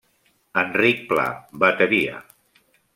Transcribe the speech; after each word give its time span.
Enric 0.61 1.05
Pla: 1.13 1.27
bateria. 1.67 2.21